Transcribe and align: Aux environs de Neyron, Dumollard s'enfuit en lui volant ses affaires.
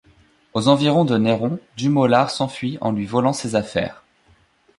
Aux 0.55 0.67
environs 0.67 1.05
de 1.05 1.15
Neyron, 1.15 1.59
Dumollard 1.77 2.31
s'enfuit 2.31 2.79
en 2.81 2.91
lui 2.91 3.05
volant 3.05 3.33
ses 3.33 3.53
affaires. 3.53 4.03